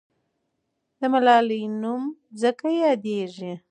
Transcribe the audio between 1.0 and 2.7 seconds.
ملالۍ نوم ځکه